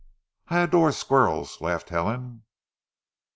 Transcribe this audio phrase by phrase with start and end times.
[0.47, 2.41] "I adore squirrels," laughed Helen.